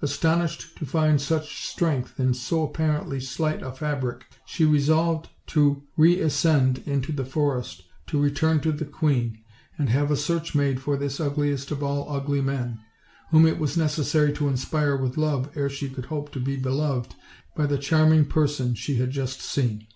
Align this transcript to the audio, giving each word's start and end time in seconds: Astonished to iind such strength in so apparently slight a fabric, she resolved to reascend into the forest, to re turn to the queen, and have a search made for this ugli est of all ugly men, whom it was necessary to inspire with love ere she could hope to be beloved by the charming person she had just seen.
Astonished 0.00 0.76
to 0.76 0.84
iind 0.86 1.18
such 1.18 1.66
strength 1.68 2.20
in 2.20 2.32
so 2.32 2.62
apparently 2.62 3.18
slight 3.18 3.60
a 3.60 3.72
fabric, 3.72 4.24
she 4.46 4.64
resolved 4.64 5.30
to 5.48 5.82
reascend 5.96 6.78
into 6.86 7.10
the 7.10 7.24
forest, 7.24 7.82
to 8.06 8.20
re 8.22 8.30
turn 8.30 8.60
to 8.60 8.70
the 8.70 8.84
queen, 8.84 9.36
and 9.76 9.88
have 9.90 10.12
a 10.12 10.16
search 10.16 10.54
made 10.54 10.80
for 10.80 10.96
this 10.96 11.18
ugli 11.18 11.52
est 11.52 11.72
of 11.76 11.82
all 11.82 12.08
ugly 12.08 12.40
men, 12.40 12.78
whom 13.32 13.44
it 13.46 13.58
was 13.58 13.76
necessary 13.76 14.32
to 14.34 14.46
inspire 14.46 14.96
with 14.96 15.16
love 15.16 15.50
ere 15.56 15.68
she 15.68 15.88
could 15.90 16.04
hope 16.04 16.30
to 16.30 16.38
be 16.38 16.56
beloved 16.56 17.16
by 17.56 17.66
the 17.66 17.78
charming 17.78 18.26
person 18.26 18.76
she 18.76 18.94
had 18.98 19.10
just 19.10 19.40
seen. 19.40 19.88